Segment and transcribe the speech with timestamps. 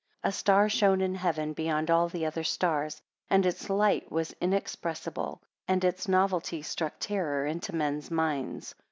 [0.23, 5.43] A star shone in heaven beyond all the other stars, and its light was inexpressible,
[5.67, 8.73] and its novelty struck terror into men's minds.